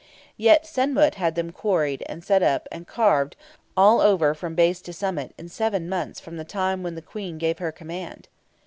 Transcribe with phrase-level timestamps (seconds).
[0.35, 3.35] Yet Sen mut had them quarried, and set up, and carved
[3.77, 7.37] all over from base to summit in seven months from the time when the Queen
[7.37, 8.27] gave her command!